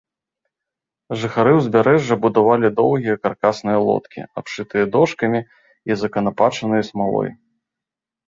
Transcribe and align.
Жыхары 1.23 1.51
ўзбярэжжа 1.55 2.15
будавалі 2.23 2.67
доўгія 2.79 3.15
каркасныя 3.27 3.79
лодкі, 3.87 4.19
абшытыя 4.43 4.85
дошкамі 4.95 5.39
і 5.91 6.01
заканапачаныя 6.05 6.83
смалой. 6.89 7.29